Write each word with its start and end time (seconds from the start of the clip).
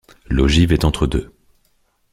L’ogive 0.31 0.71
est 0.71 0.83
entre 0.83 1.05
deux. 1.05 1.31